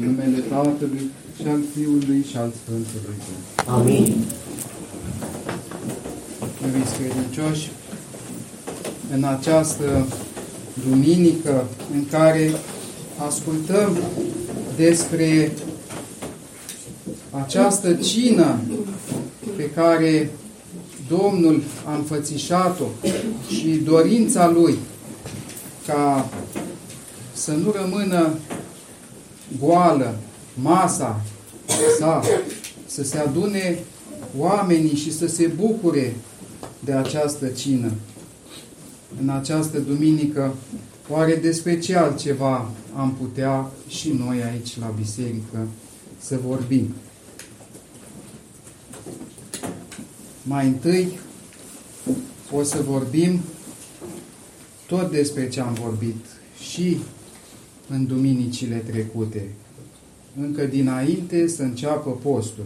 [0.00, 3.64] În numele Tatălui și al Fiului și al Sfântului Duh.
[3.66, 4.24] Amin.
[6.64, 7.70] Iubiți credincioși,
[9.14, 10.06] în această
[10.88, 12.50] duminică în care
[13.26, 13.98] ascultăm
[14.76, 15.52] despre
[17.30, 18.58] această cină
[19.56, 20.30] pe care
[21.08, 22.84] Domnul a înfățișat-o
[23.48, 24.78] și dorința Lui
[25.86, 26.28] ca
[27.32, 28.34] să nu rămână
[29.60, 30.16] goală
[30.54, 31.20] masa
[31.98, 32.22] sa,
[32.86, 33.78] să se adune
[34.38, 36.16] oamenii și să se bucure
[36.84, 37.92] de această cină.
[39.20, 40.54] În această duminică,
[41.08, 45.66] oare despre ce altceva am putea și noi aici la biserică
[46.18, 46.94] să vorbim?
[50.42, 51.18] Mai întâi
[52.52, 53.40] o să vorbim
[54.86, 56.24] tot despre ce am vorbit
[56.72, 56.98] și
[57.90, 59.48] în duminicile trecute,
[60.40, 62.64] încă dinainte să înceapă postul.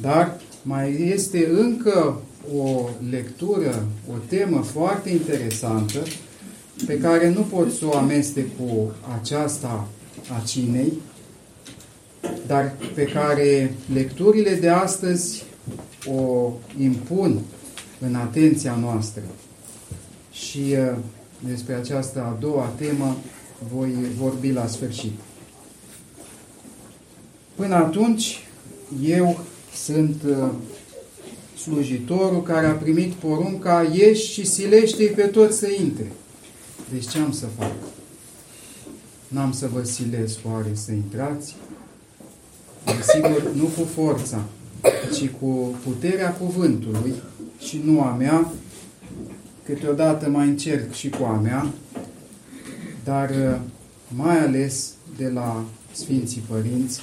[0.00, 2.20] Dar mai este încă
[2.56, 6.02] o lectură, o temă foarte interesantă,
[6.86, 9.88] pe care nu pot să o amestec cu aceasta
[10.36, 10.92] a cinei,
[12.46, 15.44] dar pe care lecturile de astăzi
[16.06, 17.38] o impun
[18.00, 19.22] în atenția noastră.
[20.32, 20.96] Și uh,
[21.38, 23.16] despre această a doua temă
[23.74, 25.12] voi vorbi la sfârșit.
[27.54, 28.46] Până atunci,
[29.02, 29.40] eu
[29.74, 30.48] sunt uh,
[31.58, 36.12] slujitorul care a primit porunca ieși și silește pe toți să intre.
[36.92, 37.72] Deci ce am să fac?
[39.28, 41.56] N-am să vă silesc oare să intrați?
[42.84, 44.44] Desigur, nu cu forța,
[45.12, 47.14] ci cu puterea cuvântului
[47.58, 48.52] și nu a mea,
[49.64, 51.72] câteodată mai încerc și cu a mea,
[53.04, 53.60] dar uh,
[54.16, 57.02] mai ales de la Sfinții Părinți,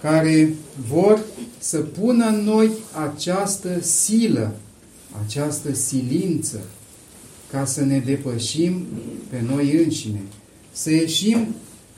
[0.00, 0.54] care
[0.88, 1.24] vor
[1.58, 2.70] să pună în noi
[3.08, 4.54] această silă,
[5.26, 6.60] această silință,
[7.50, 8.86] ca să ne depășim
[9.30, 10.20] pe noi înșine,
[10.72, 11.46] să ieșim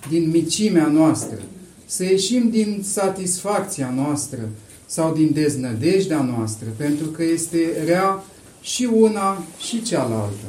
[0.09, 1.39] din micimea noastră,
[1.87, 4.49] să ieșim din satisfacția noastră
[4.87, 8.25] sau din deznădejdea noastră, pentru că este rea
[8.63, 10.47] și una și cealaltă.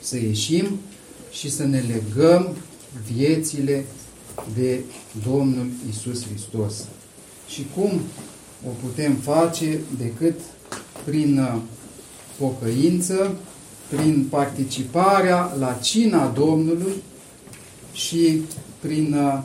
[0.00, 0.78] Să ieșim
[1.30, 2.56] și să ne legăm
[3.12, 3.84] viețile
[4.54, 4.80] de
[5.26, 6.74] Domnul Isus Hristos.
[7.48, 8.00] Și cum
[8.66, 10.40] o putem face decât
[11.04, 11.60] prin uh,
[12.38, 13.36] pocăință,
[13.88, 17.02] prin participarea la cina Domnului
[17.92, 18.42] și
[18.80, 19.38] prin uh,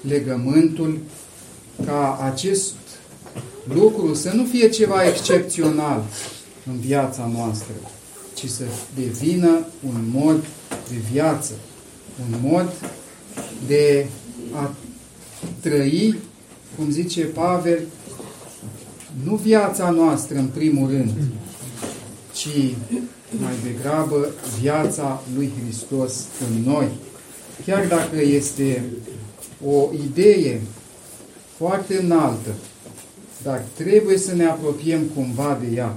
[0.00, 0.98] legământul
[1.84, 2.74] ca acest
[3.74, 6.04] lucru să nu fie ceva excepțional
[6.66, 7.74] în viața noastră,
[8.34, 8.64] ci să
[8.94, 10.44] devină un mod
[10.88, 11.52] de viață,
[12.20, 12.72] un mod
[13.66, 14.06] de
[14.54, 14.74] a
[15.60, 16.14] trăi,
[16.76, 17.80] cum zice Pavel,
[19.24, 21.10] nu viața noastră în primul rând,
[22.32, 22.74] ci
[23.40, 24.28] mai degrabă
[24.60, 26.14] viața lui Hristos
[26.48, 26.88] în noi.
[27.66, 28.84] Chiar dacă este
[29.66, 30.60] o idee
[31.56, 32.50] foarte înaltă,
[33.42, 35.96] dar trebuie să ne apropiem cumva de ea.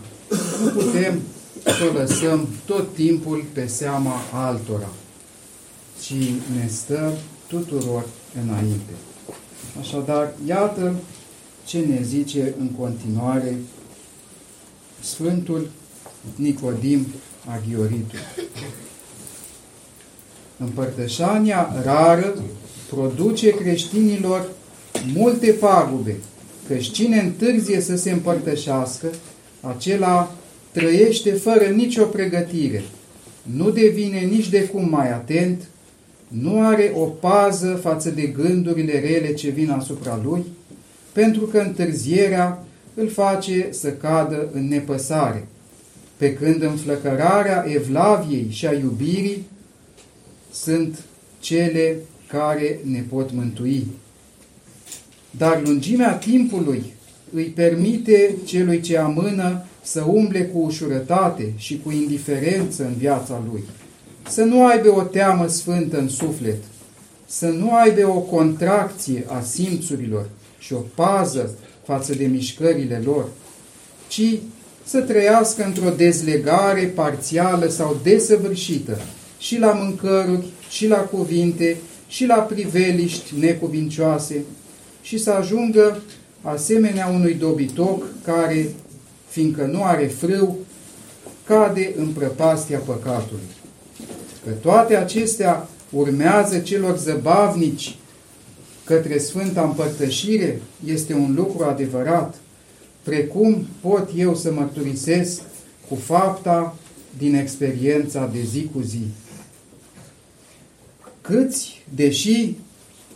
[0.64, 1.20] Nu putem
[1.66, 4.90] să o lăsăm tot timpul pe seama altora,
[6.02, 6.14] ci
[6.56, 7.14] ne stă
[7.48, 8.06] tuturor
[8.44, 8.94] înainte.
[9.80, 10.96] Așadar, iată
[11.66, 13.58] ce ne zice în continuare
[15.00, 15.70] Sfântul
[16.36, 17.06] Nicodim
[17.46, 18.20] Aghioritul.
[20.58, 22.44] Împărtășania rară
[22.90, 24.50] produce creștinilor
[25.14, 26.16] multe pagube,
[26.68, 29.08] căci cine întârzie să se împărtășească,
[29.62, 30.36] acela
[30.76, 32.84] trăiește fără nicio pregătire,
[33.42, 35.64] nu devine nici de cum mai atent,
[36.28, 40.44] nu are o pază față de gândurile rele ce vin asupra lui,
[41.12, 42.64] pentru că întârzierea
[42.94, 45.48] îl face să cadă în nepăsare,
[46.18, 49.46] pe când înflăcărarea evlaviei și a iubirii
[50.52, 51.04] sunt
[51.40, 51.96] cele
[52.28, 53.88] care ne pot mântui.
[55.38, 56.84] Dar lungimea timpului
[57.34, 63.64] îi permite celui ce amână să umble cu ușurătate și cu indiferență în viața lui.
[64.30, 66.58] Să nu aibă o teamă sfântă în suflet,
[67.26, 70.30] să nu aibă o contracție a simțurilor
[70.60, 71.56] și o pază
[71.86, 73.26] față de mișcările lor,
[74.08, 74.40] ci
[74.86, 78.98] să trăiască într-o dezlegare parțială sau desăvârșită
[79.38, 81.78] și la mâncăruri, și la cuvinte,
[82.08, 84.44] și la priveliști necuvincioase
[85.02, 86.02] și să ajungă
[86.42, 88.70] asemenea unui dobitoc care,
[89.36, 90.58] fiindcă nu are frâu,
[91.46, 93.50] cade în prăpastia păcatului
[94.44, 97.98] că toate acestea urmează celor zăbavnici
[98.84, 102.36] către Sfânta Împărtășire este un lucru adevărat,
[103.04, 105.42] precum pot eu să mărturisesc
[105.90, 106.76] cu fapta
[107.18, 109.06] din experiența de zi cu zi.
[111.22, 112.54] Câți, deși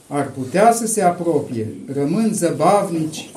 [0.07, 3.29] ar putea să se apropie, rămân zăbavnici,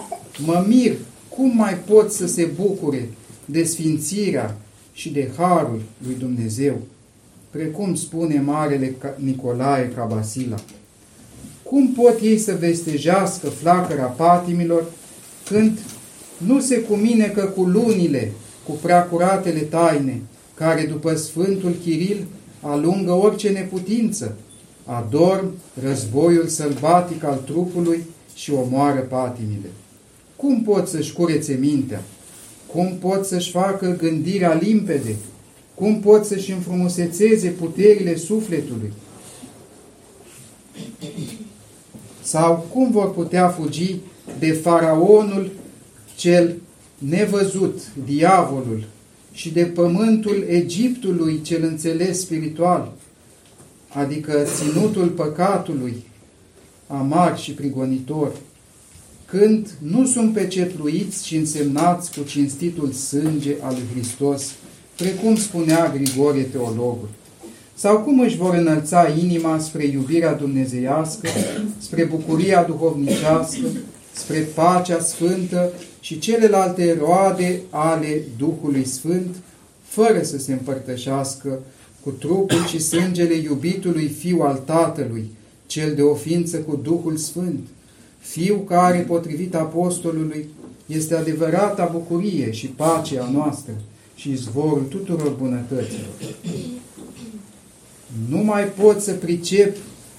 [0.44, 0.96] mă mir
[1.37, 3.08] cum mai pot să se bucure
[3.44, 4.56] de sfințirea
[4.93, 6.79] și de harul lui Dumnezeu,
[7.50, 10.56] precum spune Marele Nicolae Cabasila.
[11.62, 14.84] Cum pot ei să vestejească flacăra patimilor
[15.49, 15.79] când
[16.37, 18.32] nu se cuminecă cu lunile,
[18.67, 20.23] cu preacuratele taine,
[20.55, 22.26] care după Sfântul Chiril
[22.61, 24.37] alungă orice neputință,
[24.85, 25.50] adorm
[25.82, 28.05] războiul sălbatic al trupului
[28.35, 29.69] și omoară patimile.
[30.42, 32.02] Cum pot să-și curețe mintea?
[32.66, 35.16] Cum pot să-și facă gândirea limpede?
[35.74, 38.92] Cum pot să-și înfrumusețeze puterile sufletului?
[42.22, 43.96] Sau cum vor putea fugi
[44.38, 45.50] de faraonul
[46.16, 46.54] cel
[46.98, 48.84] nevăzut, diavolul,
[49.32, 52.92] și de pământul Egiptului cel înțeles spiritual,
[53.88, 56.02] adică ținutul păcatului,
[56.86, 58.32] amar și prigonitor,
[59.38, 64.52] când nu sunt pecetluiți și însemnați cu cinstitul sânge al lui Hristos,
[64.96, 67.08] precum spunea Grigorie teologul.
[67.75, 71.29] Sau cum își vor înălța inima spre iubirea dumnezeiască,
[71.79, 73.67] spre bucuria duhovnicească,
[74.12, 79.37] spre pacea sfântă și celelalte roade ale Duhului Sfânt,
[79.82, 81.58] fără să se împărtășească
[82.00, 85.31] cu trupul și sângele iubitului Fiu al Tatălui,
[85.67, 87.67] cel de ofință cu Duhul Sfânt,
[88.22, 90.48] Fiu care, potrivit apostolului,
[90.86, 93.72] este adevărata bucurie și pacea noastră
[94.14, 96.08] și izvorul tuturor bunătăților.
[98.28, 99.76] Nu mai pot să pricep,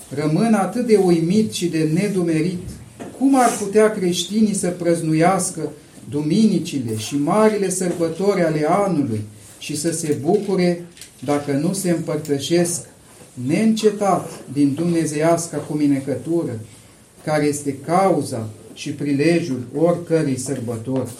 [0.09, 2.59] rămân atât de uimit și de nedumerit,
[3.17, 5.71] cum ar putea creștinii să prăznuiască
[6.09, 9.21] duminicile și marile sărbători ale anului
[9.59, 10.85] și să se bucure
[11.25, 12.85] dacă nu se împărtășesc
[13.47, 16.59] neîncetat din dumnezeiasca cuminecătură,
[17.25, 21.11] care este cauza și prilejul oricărei sărbători.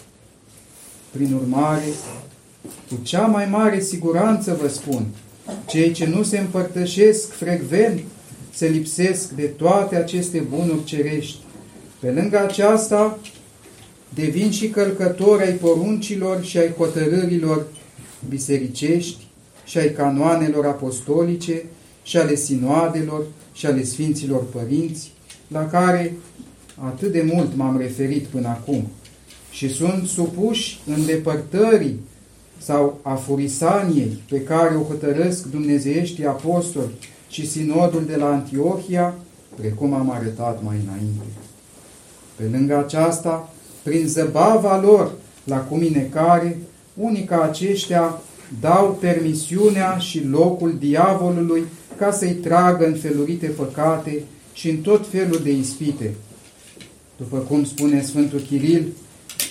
[1.11, 1.83] Prin urmare,
[2.89, 5.05] cu cea mai mare siguranță vă spun,
[5.67, 7.99] cei ce nu se împărtășesc frecvent
[8.53, 11.37] se lipsesc de toate aceste bunuri cerești.
[11.99, 13.19] Pe lângă aceasta,
[14.13, 17.67] devin și călcători ai poruncilor și ai hotărârilor
[18.29, 19.27] bisericești
[19.65, 21.63] și ai canoanelor apostolice
[22.03, 25.11] și ale sinoadelor și ale Sfinților Părinți,
[25.53, 26.13] la care
[26.75, 28.87] atât de mult m-am referit până acum,
[29.51, 31.99] și sunt supuși îndepărtării
[32.57, 36.91] sau a furisaniei pe care o hotărăsc dumnezeieștii apostoli
[37.29, 39.13] și sinodul de la Antiohia,
[39.55, 41.25] precum am arătat mai înainte.
[42.35, 43.53] Pe lângă aceasta,
[43.83, 45.11] prin zăbava lor
[45.43, 46.57] la cuminecare,
[46.93, 48.21] unii ca aceștia
[48.59, 51.63] dau permisiunea și locul diavolului
[51.97, 54.23] ca să-i tragă în felurite păcate
[54.53, 56.13] și în tot felul de ispite.
[57.17, 58.87] După cum spune Sfântul Chiril,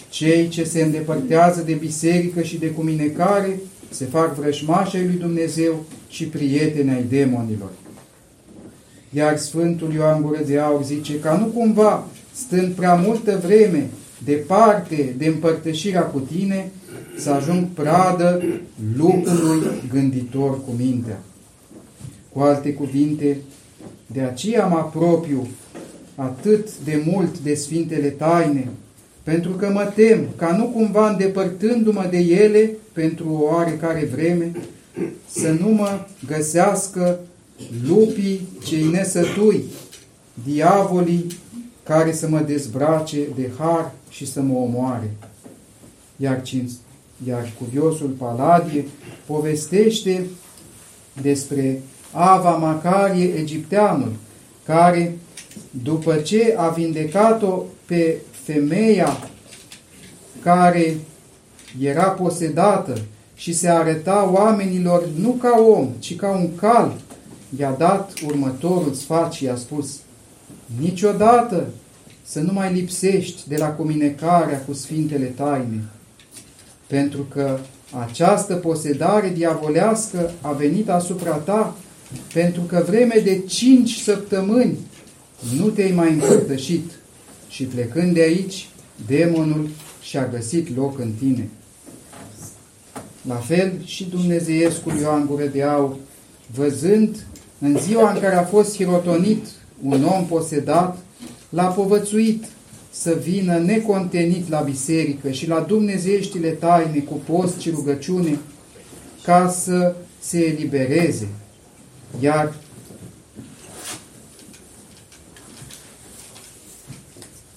[0.08, 3.60] cei ce se îndepărtează de biserică și de cuminecare
[3.90, 7.70] se fac vrăjmași ai lui Dumnezeu și prieteni ai demonilor.
[9.10, 13.88] Iar Sfântul Ioan Gură de Aur zice ca nu cumva, stând prea multă vreme
[14.24, 16.70] departe de împărtășirea cu tine,
[17.16, 18.42] să ajung pradă
[18.96, 21.22] lupului gânditor cu mintea.
[22.32, 23.36] Cu alte cuvinte,
[24.12, 25.48] de aceea mă apropiu
[26.14, 28.68] atât de mult de Sfintele Taine,
[29.22, 34.52] pentru că mă tem ca nu cumva îndepărtându-mă de ele pentru o oarecare vreme,
[35.30, 37.18] să nu mă găsească
[37.86, 39.64] lupii cei nesătui,
[40.44, 41.26] diavolii
[41.82, 45.10] care să mă dezbrace de har și să mă omoare.
[46.16, 46.42] Iar,
[47.26, 48.84] iar cuviosul Paladie
[49.26, 50.26] povestește
[51.22, 54.12] despre Ava Macarie egipteanul,
[54.66, 55.18] care,
[55.70, 59.18] după ce a vindecat-o pe femeia
[60.42, 60.96] care
[61.80, 62.98] era posedată
[63.34, 66.92] și se arăta oamenilor nu ca om, ci ca un cal,
[67.58, 70.00] i-a dat următorul sfat și i-a spus,
[70.80, 71.66] niciodată
[72.24, 75.84] să nu mai lipsești de la cominecarea cu Sfintele Taine,
[76.86, 77.58] pentru că
[78.06, 81.74] această posedare diavolească a venit asupra ta
[82.32, 84.76] pentru că vreme de cinci săptămâni
[85.56, 86.90] nu te-ai mai împărtășit
[87.48, 88.68] și plecând de aici,
[89.06, 89.68] demonul
[90.02, 91.48] și-a găsit loc în tine.
[93.26, 95.96] La fel și Dumnezeiescul Ioan Gură de Aur,
[96.54, 97.16] văzând
[97.58, 99.46] în ziua în care a fost hirotonit
[99.82, 100.98] un om posedat,
[101.48, 102.44] l-a povățuit
[102.90, 108.38] să vină necontenit la biserică și la dumnezeieștile taine cu post și rugăciune
[109.22, 111.28] ca să se elibereze.
[112.20, 112.54] Iar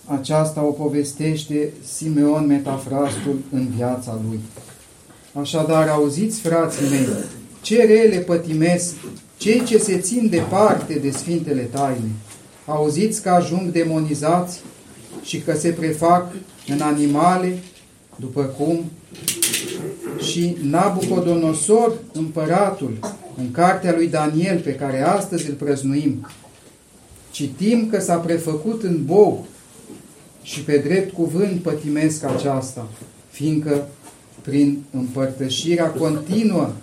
[0.05, 4.39] aceasta o povestește Simeon Metafrastul în viața lui.
[5.33, 7.07] Așadar, auziți, frații mei,
[7.61, 8.93] ce rele pătimesc
[9.37, 12.11] cei ce se țin departe de Sfintele Taine.
[12.65, 14.59] Auziți că ajung demonizați
[15.23, 16.33] și că se prefac
[16.67, 17.57] în animale,
[18.15, 18.91] după cum
[20.21, 22.97] și Nabucodonosor, împăratul,
[23.37, 26.27] în cartea lui Daniel, pe care astăzi îl prăznuim,
[27.31, 29.45] citim că s-a prefăcut în bou
[30.41, 32.87] și pe drept cuvânt pătimesc aceasta,
[33.29, 33.87] fiindcă
[34.41, 36.73] prin împărtășirea continuă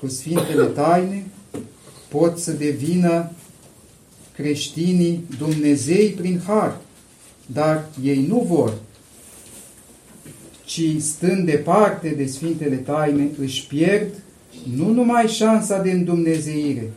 [0.00, 1.26] cu Sfintele Taine
[2.08, 3.30] pot să devină
[4.34, 6.80] creștinii Dumnezei prin har,
[7.46, 8.72] dar ei nu vor,
[10.64, 14.14] ci stând departe de Sfintele Taine, își pierd
[14.76, 16.90] nu numai șansa de îndumnezeire,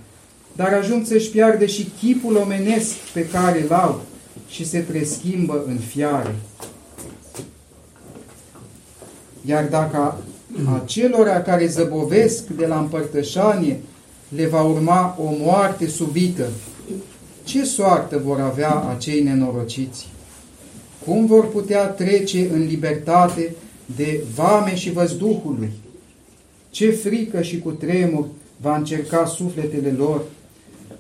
[0.55, 4.01] dar ajung să-și piardă și chipul omenesc pe care îl au
[4.49, 6.35] și se preschimbă în fiare.
[9.45, 10.17] Iar dacă
[10.81, 13.79] acelora care zăbovesc de la împărtășanie
[14.35, 16.47] le va urma o moarte subită,
[17.43, 20.07] ce soartă vor avea acei nenorociți?
[21.05, 23.55] Cum vor putea trece în libertate
[23.95, 25.71] de vame și văzduhului?
[26.75, 28.25] Ce frică și cu tremur
[28.61, 30.21] va încerca sufletele lor,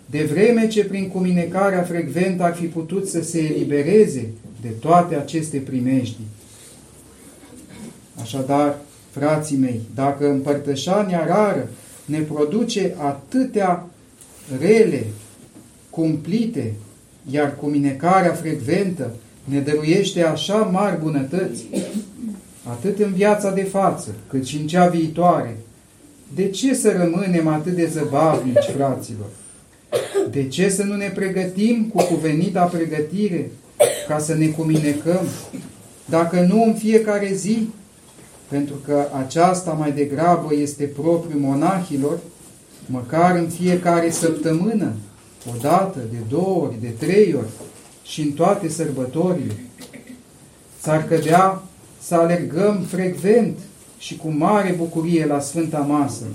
[0.05, 4.27] de vreme ce prin cuminecarea frecventă ar fi putut să se elibereze
[4.61, 6.27] de toate aceste primejdii.
[8.21, 8.77] Așadar,
[9.11, 11.69] frații mei, dacă împărtășania rară
[12.05, 13.85] ne produce atâtea
[14.59, 15.05] rele,
[15.89, 16.73] cumplite,
[17.31, 19.11] iar cuminecarea frecventă
[19.43, 21.65] ne dăruiește așa mari bunătăți,
[22.63, 25.57] atât în viața de față, cât și în cea viitoare.
[26.35, 29.27] De ce să rămânem atât de zăbavnici, fraților?
[30.31, 33.51] De ce să nu ne pregătim cu cuvenita pregătire
[34.07, 35.21] ca să ne cuminecăm?
[36.05, 37.69] Dacă nu în fiecare zi,
[38.47, 42.19] pentru că aceasta mai degrabă este propriu monahilor,
[42.85, 44.93] măcar în fiecare săptămână,
[45.49, 47.49] o dată, de două ori, de trei ori
[48.03, 49.55] și în toate sărbătorile.
[50.81, 51.63] S-ar cădea
[52.01, 53.57] să alergăm frecvent
[53.97, 56.25] și cu mare bucurie la Sfânta Masă,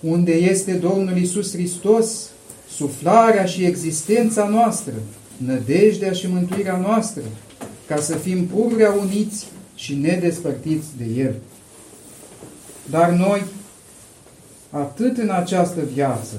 [0.00, 2.30] unde este Domnul Isus Hristos,
[2.70, 4.94] suflarea și existența noastră,
[5.36, 7.22] nădejdea și mântuirea noastră,
[7.86, 11.34] ca să fim pururea uniți și nedespărtiți de El.
[12.90, 13.42] Dar noi,
[14.70, 16.34] atât în această viață,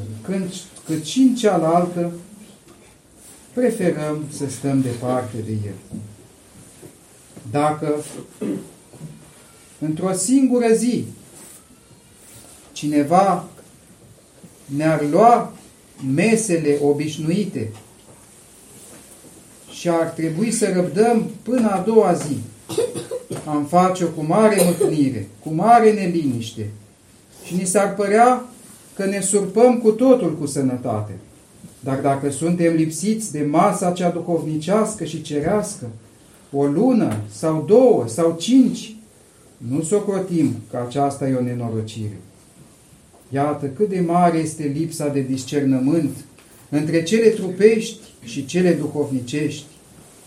[0.85, 2.11] cât și în cealaltă,
[3.53, 5.99] preferăm să stăm departe de El.
[7.51, 7.95] Dacă
[9.79, 11.05] într-o singură zi.
[12.71, 13.45] Cineva
[14.65, 15.53] ne-ar lua
[16.13, 17.71] mesele obișnuite
[19.71, 22.37] și ar trebui să răbdăm până a doua zi,
[23.45, 26.69] am face-o cu mare mâhnire, cu mare neliniște.
[27.45, 28.45] Și ni s-ar părea
[28.95, 31.11] că ne surpăm cu totul cu sănătate.
[31.79, 35.85] Dar dacă suntem lipsiți de masa cea duhovnicească și cerească,
[36.51, 38.95] o lună sau două sau cinci,
[39.57, 42.17] nu socotim că aceasta e o nenorocire.
[43.29, 46.25] Iată cât de mare este lipsa de discernământ
[46.69, 49.65] între cele trupești și cele duhovnicești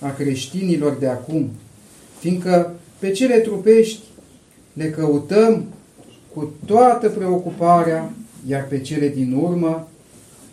[0.01, 1.51] a creștinilor de acum,
[2.19, 4.01] fiindcă pe cele trupești
[4.73, 5.65] le căutăm
[6.35, 8.13] cu toată preocuparea,
[8.47, 9.89] iar pe cele din urmă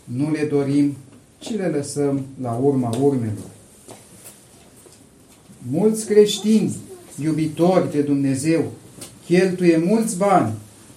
[0.04, 0.96] nu le dorim,
[1.40, 3.50] ci le lăsăm la urma urmelor.
[5.72, 6.76] Mulți creștini,
[7.24, 8.72] iubitori de Dumnezeu,
[9.26, 10.54] cheltuie mulți bani,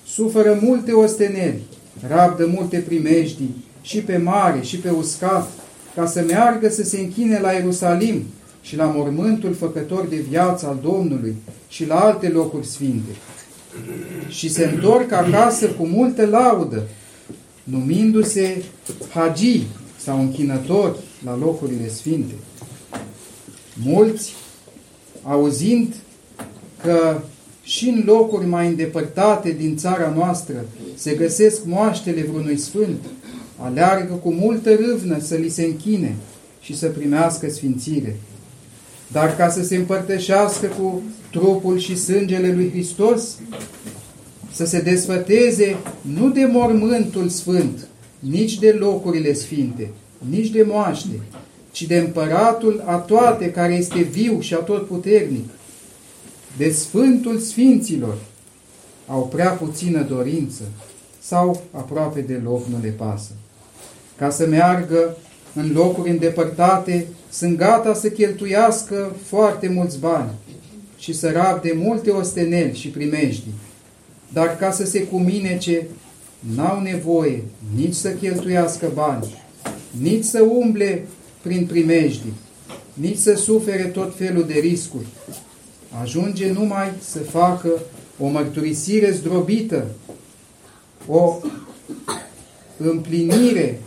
[0.06, 1.62] suferă multe osteneli,
[2.08, 5.50] rabdă multe primejdii, și pe mare, și pe uscat,
[5.94, 8.22] ca să meargă să se închine la Ierusalim,
[8.68, 11.36] și la mormântul făcător de viață al Domnului
[11.68, 13.10] și la alte locuri sfinte.
[14.28, 16.82] Și se întorc acasă cu multă laudă,
[17.64, 18.62] numindu-se
[19.12, 19.62] hagi
[19.96, 22.34] sau închinători la locurile sfinte.
[23.84, 24.34] Mulți,
[25.22, 25.94] auzind
[26.82, 27.20] că
[27.62, 33.04] și în locuri mai îndepărtate din țara noastră se găsesc moaștele vreunui sfânt,
[33.56, 36.16] aleargă cu multă râvnă să li se închine
[36.60, 38.16] și să primească sfințire.
[39.12, 43.38] Dar ca să se împărtășească cu trupul și sângele lui Hristos,
[44.52, 47.86] să se desfăteze nu de mormântul sfânt,
[48.18, 49.90] nici de locurile sfinte,
[50.28, 51.20] nici de moaște,
[51.72, 55.48] ci ci de împăratul a toate care este viu și atotputernic,
[56.56, 58.18] de Sfântul Sfinților,
[59.06, 60.62] au prea puțină dorință
[61.20, 63.30] sau aproape deloc nu le pasă.
[64.16, 65.16] Ca să meargă
[65.54, 70.30] în locuri îndepărtate, sunt gata să cheltuiască foarte mulți bani
[70.98, 73.54] și să rabde multe osteneli și primejdii.
[74.32, 75.86] Dar ca să se cuminece,
[76.54, 77.42] n-au nevoie
[77.74, 79.36] nici să cheltuiască bani,
[80.00, 81.06] nici să umble
[81.42, 82.34] prin primejdii,
[82.94, 85.06] nici să sufere tot felul de riscuri.
[85.90, 87.68] Ajunge numai să facă
[88.18, 89.86] o mărturisire zdrobită,
[91.06, 91.40] o
[92.76, 93.80] împlinire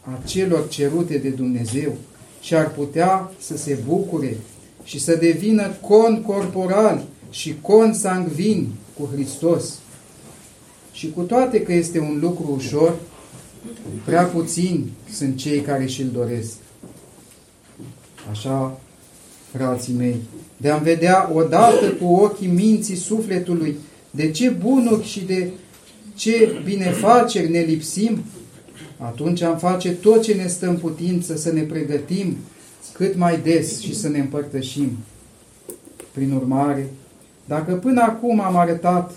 [0.00, 1.96] a celor cerute de Dumnezeu
[2.40, 4.36] și ar putea să se bucure
[4.84, 9.78] și să devină con corporal și con sangvin cu Hristos.
[10.92, 12.94] Și cu toate că este un lucru ușor,
[14.04, 16.52] prea puțini sunt cei care și-l doresc.
[18.30, 18.80] Așa,
[19.52, 20.16] frații mei,
[20.56, 23.76] de a vedea odată cu ochii minții sufletului
[24.10, 25.50] de ce bunuri și de
[26.14, 28.24] ce binefaceri ne lipsim,
[28.98, 32.36] atunci am face tot ce ne stă în putință să ne pregătim
[32.92, 34.98] cât mai des și să ne împărtășim.
[36.12, 36.90] Prin urmare,
[37.44, 39.12] dacă până acum am arătat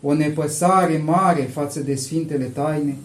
[0.00, 2.96] o nepăsare mare față de Sfintele Taine,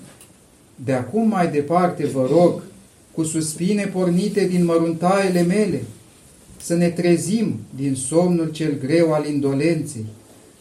[0.76, 2.62] de acum mai departe vă rog,
[3.12, 5.82] cu suspine pornite din măruntaiele mele,
[6.62, 10.06] să ne trezim din somnul cel greu al indolenței,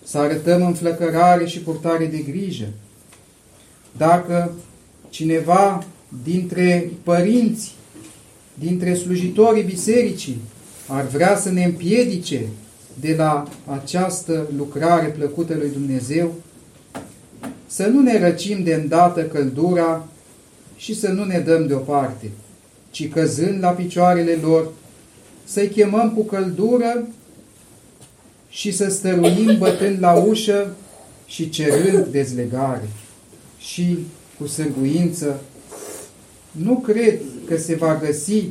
[0.05, 2.67] să arătăm înflăcărare și purtare de grijă.
[3.97, 4.53] Dacă
[5.09, 5.85] cineva
[6.25, 7.75] dintre părinți,
[8.55, 10.41] dintre slujitorii bisericii,
[10.89, 12.47] ar vrea să ne împiedice
[13.01, 16.35] de la această lucrare plăcută lui Dumnezeu,
[17.67, 20.09] să nu ne răcim de îndată căldura
[20.77, 22.31] și să nu ne dăm deoparte,
[22.91, 24.69] ci căzând la picioarele lor,
[25.47, 27.07] să-i chemăm cu căldură
[28.49, 30.75] și să stăruim bătând la ușă
[31.27, 32.89] și cerând dezlegare.
[33.59, 33.99] Și
[34.39, 35.41] cu sârguință,
[36.51, 38.45] nu cred că se va găsi,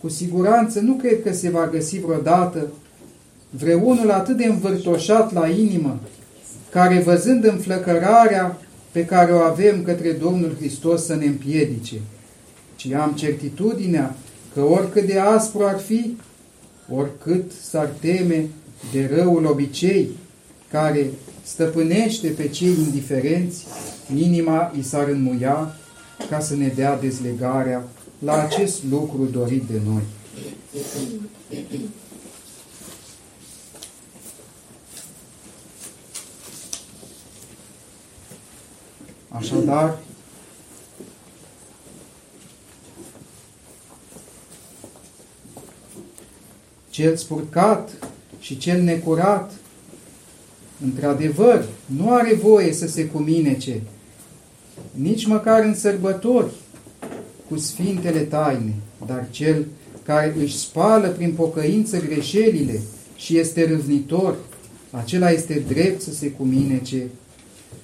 [0.00, 2.72] cu siguranță nu cred că se va găsi vreodată
[3.50, 6.00] vreunul atât de învârtoșat la inimă,
[6.70, 8.58] care văzând înflăcărarea
[8.90, 11.96] pe care o avem către Domnul Hristos să ne împiedice,
[12.76, 14.16] ci am certitudinea
[14.54, 16.16] că oricât de aspru ar fi,
[16.88, 18.48] oricât s-ar teme
[18.92, 20.08] de răul obicei
[20.70, 21.10] care
[21.42, 23.66] stăpânește pe cei indiferenți,
[24.16, 25.76] inima i s-ar înmuia
[26.30, 27.84] ca să ne dea dezlegarea
[28.18, 30.02] la acest lucru dorit de noi.
[39.28, 39.98] Așadar,
[46.94, 47.90] cel spurcat
[48.40, 49.52] și cel necurat,
[50.84, 53.80] într-adevăr, nu are voie să se cuminece,
[54.90, 56.52] nici măcar în sărbători,
[57.48, 58.74] cu sfintele taine,
[59.06, 59.66] dar cel
[60.02, 62.80] care își spală prin pocăință greșelile
[63.16, 64.36] și este râvnitor,
[64.90, 67.06] acela este drept să se cuminece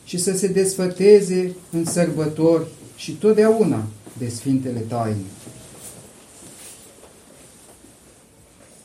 [0.05, 3.85] și să se desfăteze în sărbători și totdeauna
[4.19, 5.25] de sfintele taine.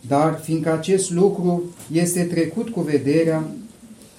[0.08, 3.44] Dar fiindcă acest lucru este trecut cu vederea,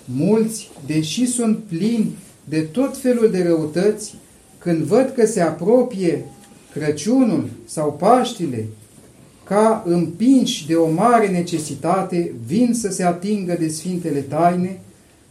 [0.05, 4.15] mulți, deși sunt plini de tot felul de răutăți,
[4.59, 6.25] când văd că se apropie
[6.73, 8.67] Crăciunul sau Paștile,
[9.45, 14.81] ca împinși de o mare necesitate, vin să se atingă de Sfintele Taine,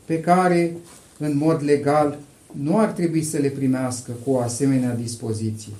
[0.05, 0.75] pe care,
[1.17, 2.17] în mod legal,
[2.51, 5.71] nu ar trebui să le primească cu o asemenea dispoziție.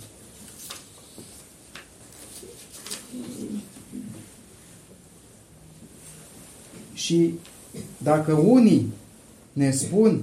[7.06, 7.34] Și
[7.98, 8.88] dacă unii
[9.54, 10.22] ne spun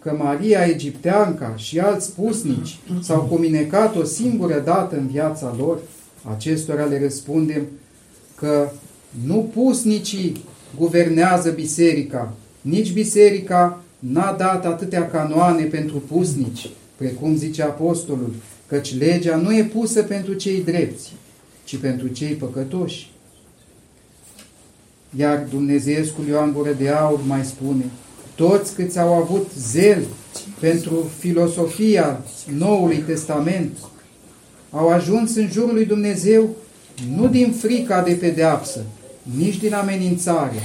[0.00, 5.78] că Maria Egipteanca și alți pusnici s-au comunicat o singură dată în viața lor,
[6.34, 7.62] acestora le răspundem
[8.34, 8.70] că
[9.26, 10.44] nu pusnicii
[10.78, 18.34] guvernează biserica, nici biserica n-a dat atâtea canoane pentru pusnici, precum zice apostolul,
[18.66, 21.12] căci legea nu e pusă pentru cei drepți,
[21.64, 23.12] ci pentru cei păcătoși.
[25.16, 27.84] Iar Dumnezeescul Ioan Gură de Aur mai spune,
[28.34, 30.04] toți câți au avut zel
[30.60, 32.24] pentru filosofia
[32.56, 33.76] Noului Testament
[34.74, 36.48] au ajuns în jurul lui Dumnezeu
[37.16, 38.84] nu din frica de pedeapsă,
[39.36, 40.62] nici din amenințare,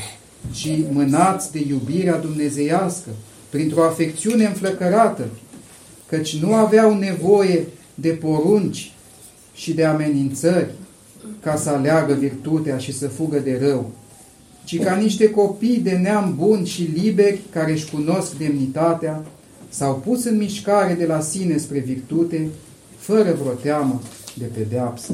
[0.52, 3.10] ci mânați de iubirea dumnezeiască,
[3.50, 5.28] printr-o afecțiune înflăcărată,
[6.08, 8.94] căci nu aveau nevoie de porunci
[9.54, 10.70] și de amenințări,
[11.42, 13.92] ca să aleagă virtutea și să fugă de rău,
[14.70, 19.24] ci ca niște copii de neam bun și liberi care își cunosc demnitatea,
[19.70, 22.50] s-au pus în mișcare de la sine spre virtute,
[22.98, 24.02] fără vreo teamă
[24.34, 25.14] de pedeapsă.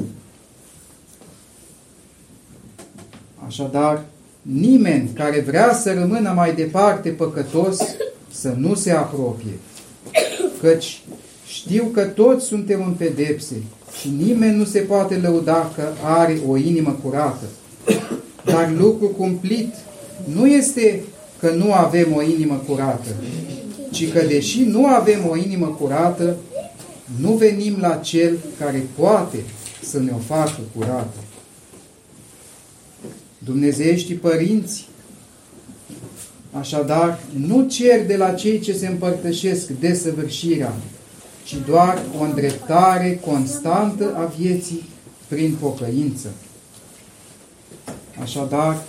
[3.46, 4.04] Așadar,
[4.42, 7.78] nimeni care vrea să rămână mai departe păcătos
[8.30, 9.58] să nu se apropie,
[10.60, 11.02] căci
[11.46, 13.62] știu că toți suntem în pedepse
[14.00, 17.44] și nimeni nu se poate lăuda că are o inimă curată.
[18.46, 19.74] Dar lucru cumplit
[20.24, 21.02] nu este
[21.38, 23.08] că nu avem o inimă curată,
[23.90, 26.36] ci că deși nu avem o inimă curată,
[27.20, 29.38] nu venim la Cel care poate
[29.82, 31.18] să ne o facă curată.
[33.38, 34.88] Dumnezeiești părinți,
[36.52, 40.72] așadar, nu cer de la cei ce se împărtășesc desăvârșirea,
[41.44, 44.82] ci doar o îndreptare constantă a vieții
[45.28, 46.28] prin pocăință.
[48.20, 48.84] Așadar,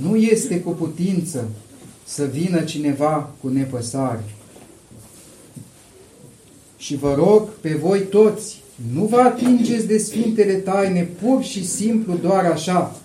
[0.00, 1.48] nu este cu putință
[2.04, 4.24] să vină cineva cu nepăsare.
[6.76, 8.62] Și vă rog pe voi toți,
[8.92, 12.96] nu vă atingeți de Sfintele Taine pur și simplu doar așa,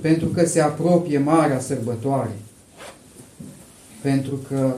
[0.00, 2.36] pentru că se apropie Marea Sărbătoare.
[4.02, 4.74] Pentru că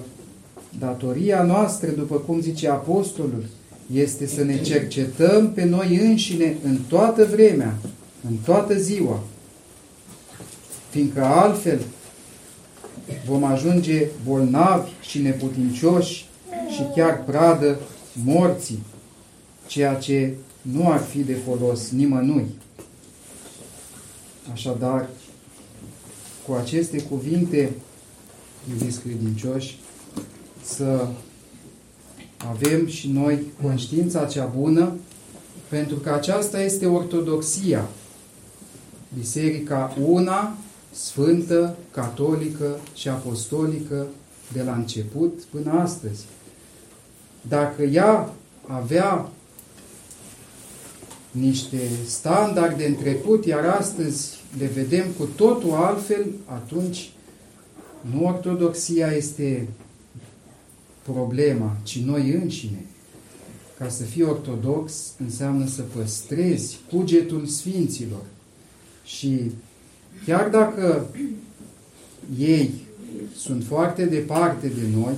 [0.78, 3.44] datoria noastră, după cum zice Apostolul,
[3.92, 7.74] este să ne cercetăm pe noi înșine în toată vremea,
[8.28, 9.20] în toată ziua,
[10.90, 11.80] fiindcă altfel
[13.26, 16.26] vom ajunge bolnavi și neputincioși
[16.74, 17.78] și chiar pradă
[18.24, 18.82] morții,
[19.66, 22.46] ceea ce nu ar fi de folos nimănui.
[24.52, 25.08] Așadar,
[26.46, 27.72] cu aceste cuvinte,
[28.70, 29.78] iubiți credincioși,
[30.64, 31.06] să
[32.36, 34.96] avem și noi conștiința cea bună,
[35.68, 37.88] pentru că aceasta este ortodoxia.
[39.18, 40.56] Biserica una,
[40.90, 44.06] sfântă, catolică și apostolică
[44.52, 46.24] de la început până astăzi.
[47.48, 48.32] Dacă ea
[48.66, 49.30] avea
[51.30, 57.12] niște standarde în trecut, iar astăzi le vedem cu totul altfel, atunci
[58.00, 59.68] nu ortodoxia este
[61.02, 62.84] problema, ci noi înșine.
[63.78, 68.22] Ca să fii ortodox înseamnă să păstrezi cugetul Sfinților.
[69.04, 69.50] Și
[70.26, 71.06] chiar dacă
[72.38, 72.70] ei
[73.36, 75.14] sunt foarte departe de noi,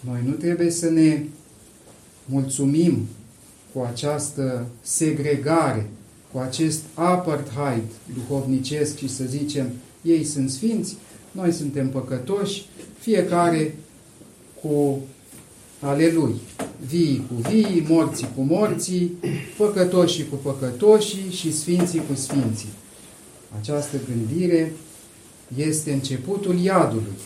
[0.00, 1.22] noi nu trebuie să ne
[2.24, 3.06] mulțumim
[3.72, 5.90] cu această segregare,
[6.32, 7.82] cu acest apartheid
[8.14, 9.70] duhovnicesc și să zicem,
[10.02, 10.96] ei sunt sfinți,
[11.30, 12.66] noi suntem păcătoși,
[12.98, 13.74] fiecare
[14.62, 15.00] cu
[15.80, 16.34] ale lui.
[16.86, 19.12] Vii cu vii, morții cu morții,
[19.56, 22.68] păcătoșii cu păcătoșii și sfinții cu sfinții.
[23.60, 24.72] Această gândire
[25.56, 27.18] este începutul iadului,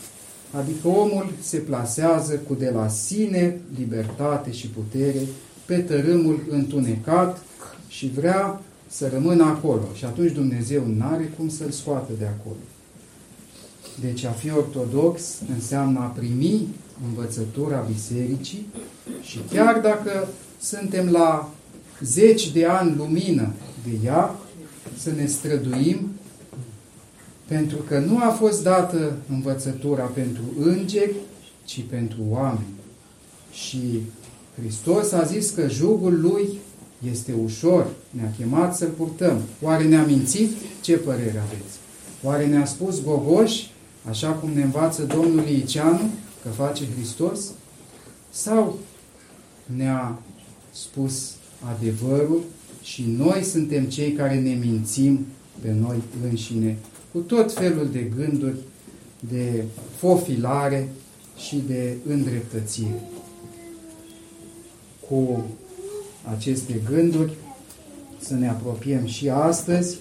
[0.51, 5.19] adică omul se plasează cu de la sine libertate și putere
[5.65, 7.41] pe tărâmul întunecat
[7.87, 9.87] și vrea să rămână acolo.
[9.93, 12.59] Și atunci Dumnezeu nu are cum să-l scoată de acolo.
[14.01, 15.21] Deci a fi ortodox
[15.55, 16.67] înseamnă a primi
[17.07, 18.67] învățătura bisericii
[19.21, 20.27] și chiar dacă
[20.61, 21.53] suntem la
[22.01, 23.51] zeci de ani lumină
[23.83, 24.35] de ea,
[24.97, 26.09] să ne străduim
[27.49, 31.15] pentru că nu a fost dată învățătura pentru îngeri,
[31.65, 32.73] ci pentru oameni.
[33.51, 34.01] Și
[34.59, 36.47] Hristos a zis că jugul lui
[37.11, 39.41] este ușor, ne-a chemat să-l purtăm.
[39.61, 40.51] Oare ne-a mințit?
[40.81, 41.77] Ce părere aveți?
[42.23, 43.71] Oare ne-a spus gogoși,
[44.09, 46.09] așa cum ne învață Domnul Iceanu,
[46.43, 47.39] că face Hristos?
[48.29, 48.79] Sau
[49.75, 50.19] ne-a
[50.71, 51.33] spus
[51.75, 52.41] adevărul
[52.83, 55.25] și noi suntem cei care ne mințim
[55.61, 56.77] pe noi înșine
[57.19, 58.55] cu tot felul de gânduri
[59.19, 59.63] de
[59.97, 60.89] fofilare
[61.37, 63.01] și de îndreptățire.
[65.09, 65.45] Cu
[66.35, 67.33] aceste gânduri
[68.19, 69.97] să ne apropiem și astăzi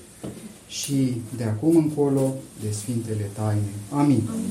[0.69, 3.73] și de acum încolo de Sfintele Taine.
[3.91, 4.23] Amin.
[4.29, 4.45] Amin.